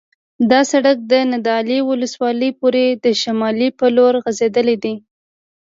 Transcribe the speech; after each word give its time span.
دا 0.51 0.59
سرک 0.71 0.97
د 1.11 1.13
نادعلي 1.31 1.79
ولسوالۍ 1.89 2.51
پورې 2.59 2.85
د 3.03 3.05
شمال 3.21 3.57
په 3.79 3.85
لور 3.95 4.13
غځېدلی 4.23 4.75
دی 4.83 4.95